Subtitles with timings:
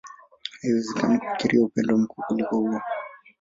[0.61, 2.81] Haiwezekani kufikiria upendo mkuu kuliko huo.